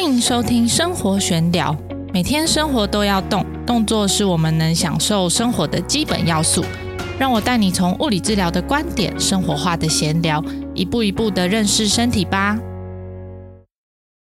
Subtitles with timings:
[0.00, 1.76] 欢迎收听生活玄聊。
[2.14, 6.64] 每天生活都要动，动作是我们能享受生活的基本要素。
[7.18, 10.40] 让我带你从物理治疗的观点，生活化的闲聊，
[10.72, 12.56] 一步一步的认识身体吧。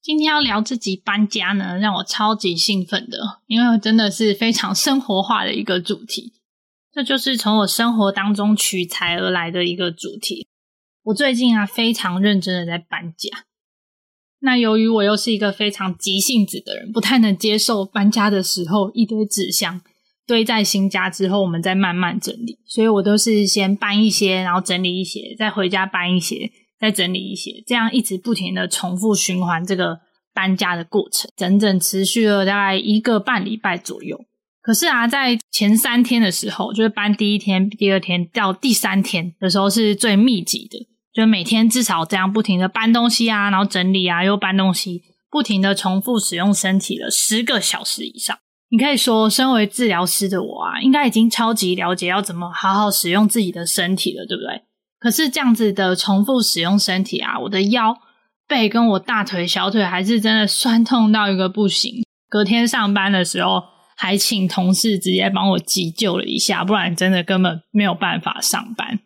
[0.00, 6.34] 今天要聊自己搬家呢，让我超级兴奋的，因为真的是非常生活化的一个主题。
[6.92, 10.46] 这就是从我生活当中取材而来的一个主题。
[11.02, 13.47] 我最近啊，非常认真的在搬家。
[14.40, 19.80] 那由于我又是一个非常急性子的人，不太能接受搬家的时候一堆纸箱
[20.26, 29.98] 堆在新家之后，我们再慢慢整理，所以我都是先搬一些，然后整理一些，再回家搬一些，再整理一些，这样一直不停的重复循环这个
[30.34, 34.24] 搬家的过程，整整持续了大概一个半礼拜左右。
[34.60, 40.86] 可是啊，在前三天的时候，就是搬第一天、第二天到第三天的时候，是最密集的。
[41.18, 48.38] 就每天至少这样不停的搬东西啊，然后整理啊，又搬东西，不停的重复使用身体了十个小时以上。
[48.70, 54.62] 你可以说，身为治疗师的我啊，应该已经超级了解要怎么好好使用自己的身体了，对不对？
[55.00, 57.96] 可是这样子的重复使用身体啊，我的腰、
[58.46, 62.04] 背跟我大腿、小腿还是真的酸痛到一个不行。
[62.28, 63.60] 隔天上班的时候，
[63.96, 69.00] 还请同事直接帮我急救了一下，不然真的根本没有办法上班。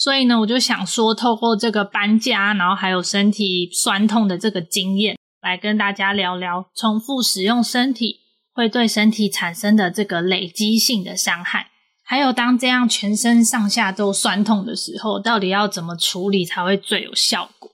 [0.00, 8.20] 所以呢，我就想说，透过这个搬家，然后还有身体酸痛的这个经验，来跟大家聊聊重复使用身体
[8.54, 11.66] 会对身体产生的这个累积性的伤害，
[12.02, 17.70] 还有当这样全身上下都酸痛的时候，到底要怎么处理才会最有效果？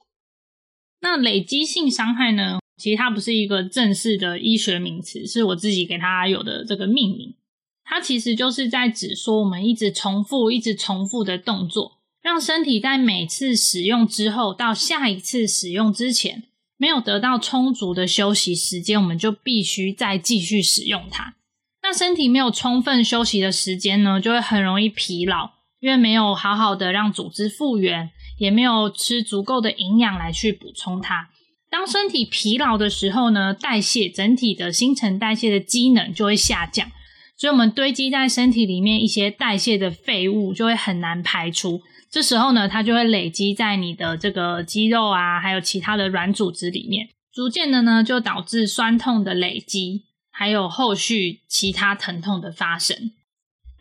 [1.03, 2.59] 那累积性伤害呢？
[2.77, 7.37] 其实它不是一个正式的医学名词，是我自己给它有的这个命名。
[7.85, 11.96] 它其实就是在指说，我们一直重复、一直重复的动作。
[12.27, 16.43] 让身体在每次使用之后到下一次使用之前，
[16.77, 21.37] 没有得到充足的休息时间，我们就必须再继续使用它。
[21.85, 31.29] 那身体没有充分休息的时间呢，就会很容易疲劳，因为没有好好的让组织复原，也没有吃足够的营养来去补充它。
[31.71, 36.91] 当身体疲劳的时候呢，代谢整体的新陈代谢的机能就会下降，
[37.37, 41.83] 所以我们堆积在身体里面一些代谢的废物就会很难排出。
[42.11, 53.13] 这时候呢，它就会累积在你的这个肌肉啊，还有其他的软组织里面，逐渐的呢，就导致酸痛的累积，还有后续其他疼痛的发生。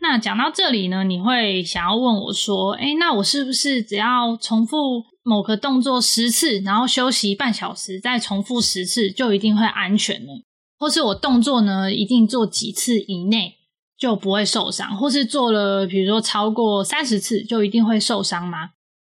[0.00, 10.32] 那讲到这里呢，你会想要问我说：“哎，那我是不是只要重复某个动作十次，然后休息半小时，再重复十次，就一定会安全呢？
[10.78, 13.54] 或是我动作呢，一定做几次以内？”
[13.98, 18.72] 就不会受伤，或是做了，比如说超过三十次，就一定会受伤吗？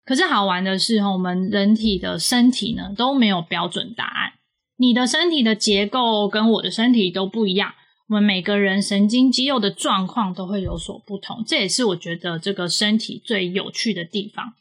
[0.04, 4.34] 可是好玩的是，我们人体的身体呢都没有标准答案。
[4.76, 7.72] 你的身体的结构跟我的身体都不一样，
[8.08, 11.42] 我们每个人神经肌肉的状况都会有所不同。
[11.44, 14.54] 这也是我觉得这个身体最有趣的地方。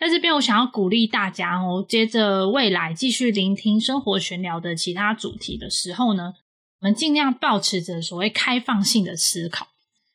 [0.00, 6.32] 在这边，我想要鼓励大家哦，接着未来继续聆听生活玄聊的其他主题的时候呢。
[6.80, 9.68] 我们尽量保持着所谓开放性的思考，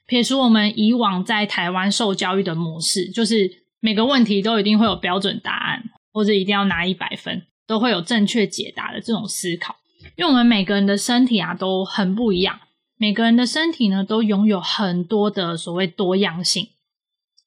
[0.07, 9.75] 撇除我们以往在台湾受教育的模式，就是每个问题都一定会有标准答案，或者一定要拿一百分，都会有正确解答的这种思考。
[10.15, 12.59] 因为我们每个人的身体啊都很不一样，
[12.97, 16.69] 每个人的身体呢都拥有很多的所谓多样性。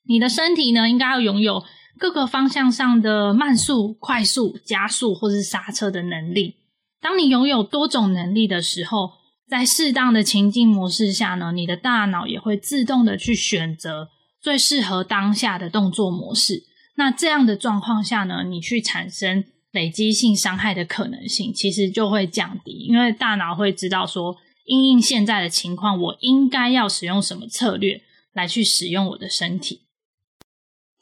[0.06, 1.64] 你的身体呢应该要拥有
[1.98, 6.54] 各个方向上的慢速、快速、加速或是刹车的能力。
[7.00, 9.10] 当你拥有多种能力的时候，
[9.48, 14.08] 在适当的情境模式下呢，你的大脑也会自动的去选择
[14.40, 16.64] 最适合当下的动作模式。
[16.96, 29.87] 那这样的状况下呢，你去产生累积性伤害的可能性其实就会降低，因为大脑会知道说，因应现在的情况，我应该要使用什么策略来去使用我的身体。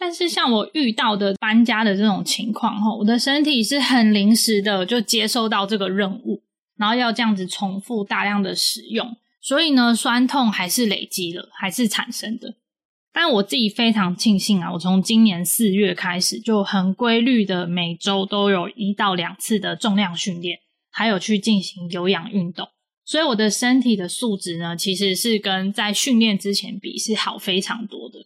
[0.07, 6.45] 但是像我遇到的搬家的这种情况哈，我的身体是很临时的就接收到这个任务，
[6.77, 12.55] 然后要这样子重复大量的使用，所以呢，酸痛还是累积了，还是产生的。
[13.13, 20.61] 但我自己非常庆幸啊，我从今年四月开始就很规律的每周都有一到两次的重量训练，
[20.93, 22.69] 还有去进行有氧运动，
[23.05, 28.21] 所以我的身体的素质呢，其实是跟在训练之前比是好非常多的。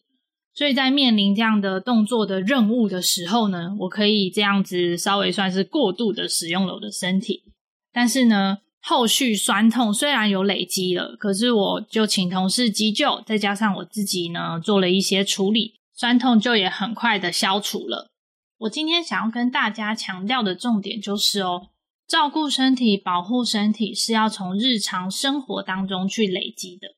[0.60, 7.44] 所以在面临这样的动作的任务的时候呢，我可以这样子稍微算是过度的使用了我的身体，
[7.90, 18.10] 但是呢，后续酸痛虽然有累积了，可是我就请同事急救，再加上我自己呢做了一些处理，酸痛就也很快的消除了。
[18.58, 21.68] 我今天想要跟大家强调的重点就是哦，
[22.06, 26.88] 照顾身体、保护身体是要从日常生活当中去累积的。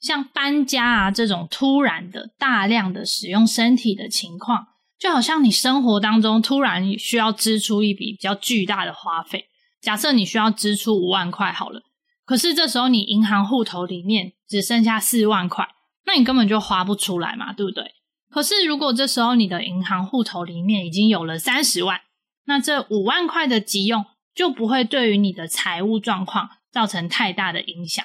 [0.00, 4.68] 像搬家啊这种突然的、大量的使用身体的情况，
[4.98, 9.46] 就好像你生活当中突然需要支出一笔比较巨大的花费。
[9.80, 11.82] 假设你需要支出五万块好了，
[12.24, 15.68] 可是这时候你银行户头里面只剩下四万块，
[16.06, 17.94] 那你根本就花不出来嘛，对不对？
[18.30, 22.00] 可是如果这时候你的银行户头里面已经有了三十万，
[22.44, 24.04] 那这五万块的急用
[24.34, 28.04] 就不会对于你的财务状况造成太大的影响。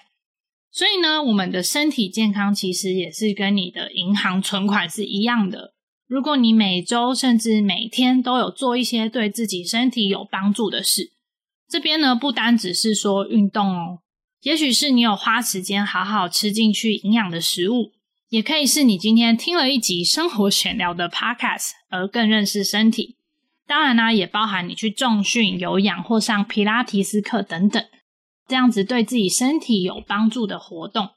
[0.76, 5.74] 所以呢，我们的身体健康其实也是跟你的银行存款是一样的。
[6.06, 11.14] 如果你每周甚至每天都有做一些对自己身体有帮助的事，
[11.70, 14.00] 这边呢不单只是说运动哦，
[14.42, 17.94] 也许是你有花时间好好吃进去营养的食物，
[18.28, 23.16] 也可以是你今天听了一集生活闲聊的 Podcast 而更认识身体。
[23.66, 27.82] 当然呢，也包含你去重训、有氧或上皮拉提斯课等等。
[28.48, 31.10] 这样子对自己身体有帮助的活动，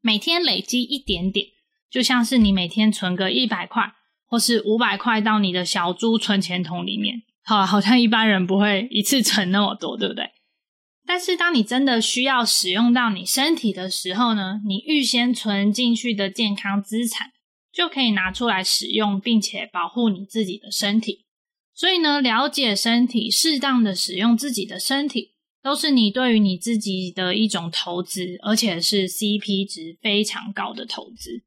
[0.00, 1.46] 每天累积一点点，
[1.90, 3.94] 就像是你每天存个一百块
[4.26, 7.22] 或是五百块到你的小猪存钱筒里面。
[7.44, 10.30] 好，好像一般人不会一次存那么多，对不对？
[11.04, 17.32] 但是当你真的需要使用到你身体的时候呢，你预先存进去的健康资产
[17.72, 21.24] 就可以拿出来使用，并且保护你自己的身体。
[21.74, 25.31] 所以呢，了解身体，适当的使用自己的身体。
[25.62, 31.42] 都是你对于你自己的一种投资，而且是 CP 值非常高的投资。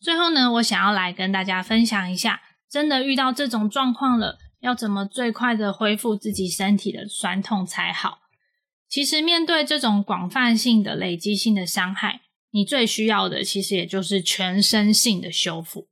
[0.00, 2.40] 最后呢，我想要来跟大家分享一下，
[2.70, 8.20] 真的遇到这种状况了，要怎么最快的恢复自己身体的酸痛才好？
[8.88, 12.22] 其实面对这种广泛性的累积性的伤害，
[12.52, 15.88] 你最需要的其实也就是全身性的修复。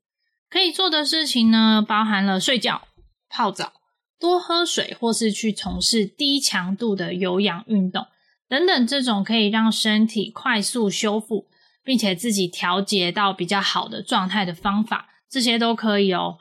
[0.49, 2.88] 可以做的事情呢，包含了睡觉、
[3.29, 3.78] 泡澡。
[4.19, 8.06] 多喝水，或是去从事低强度的有氧运动
[8.49, 11.47] 等等，这种可以让身体快速修复，
[11.85, 16.38] 并且自己调节到比较好的状态的方法，这些都可以哦。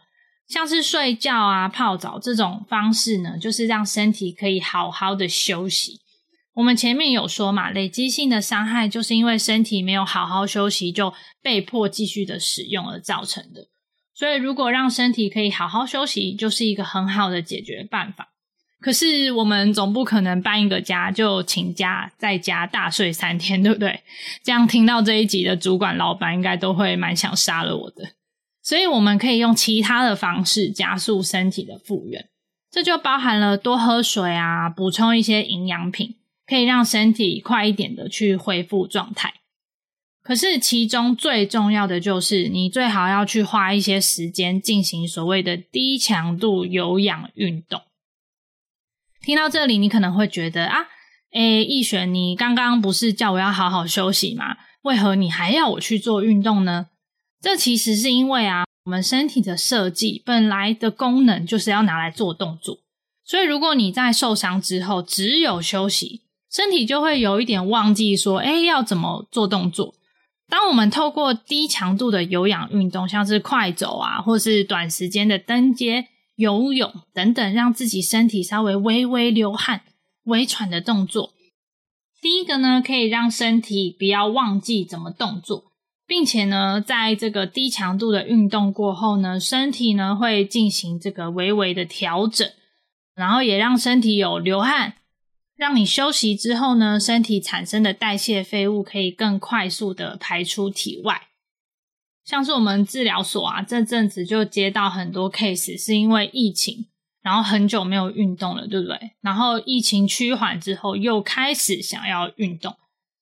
[0.47, 6.00] 像是睡觉啊、泡澡这种方式呢，就是让身体可以好好的休息。
[6.53, 13.68] 我们前面有说嘛，累积性的伤害就是因为身体没有好好休息，就被迫继续的使用而造成的。
[14.17, 18.29] 所以，如果让身体可以好好休息，就是一个很好的解决办法。
[18.79, 24.01] 可是，我们总不可能搬一个家就请假在家大睡三天，对不对？
[24.41, 28.13] 这样听到这一集的主管老板应该都会蛮想杀了我的。
[28.63, 32.27] 所以，我们可以用其他的方式加速身体的复原，
[32.71, 36.15] 这就包含了多喝水啊，补充一些营养品，
[36.47, 39.35] 可以让身体快一点的去恢复状态。
[40.27, 47.81] 可是，其中最重要的就是，你最好要去花一些时间进行所谓的低强度有氧运动。
[49.21, 50.79] 听到这里，你可能会觉得啊，
[51.31, 54.57] 诶，易璇，你刚刚不是叫我要好好休息吗？
[54.81, 56.88] 为何你还要我去做运动呢？
[57.41, 62.79] 这其实是因为啊，我们身体的设计本来的功能就是要拿来做动作，
[63.24, 69.94] 所以如果你在受伤之后只有休息，身体就会有一点忘记说，诶，要怎么做动作。
[70.49, 79.81] 当我们透过低强度的有氧运动，像是快走啊，或是短时间的登阶、游泳等等，让自己身体稍微微微流汗、
[80.23, 81.33] 微喘的动作。
[82.22, 85.65] 第一个呢，可以让身体不要忘记怎么动作，
[86.07, 92.50] 并且呢，在这个低强度的运动过后呢，身体呢会进行这个微微的调整，
[93.13, 94.93] 然后也让身体有流汗。
[95.57, 101.23] 让你休息之后呢，身体产生的代谢废物可以更快速的排出体外。
[102.23, 106.85] 像是我们治疗所啊，这阵子就接到很多 case，是因为疫情，
[107.23, 109.13] 然后很久没有运动了，对不对？
[109.21, 112.75] 然后疫情趋缓之后，又开始想要运动，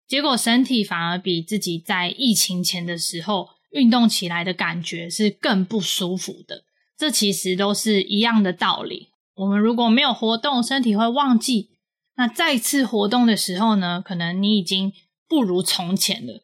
[0.05, 6.63] 结果身体反而比自己在疫情前的时候运动起来的感觉是更不舒服的。
[6.97, 9.09] 这其实都是一样的道理。
[9.35, 11.69] 我们如果没有活动，身体会忘记。
[12.17, 14.93] 那再次活动的时候呢，可能你已经
[15.27, 16.43] 不如从前了。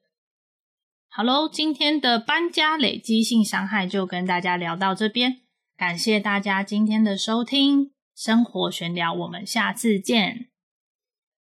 [1.09, 5.41] 好喽，今天的搬家累积性伤害就跟大家聊到这边，
[5.75, 10.50] 感谢大家今天的收听，生活玄聊，我们下次见。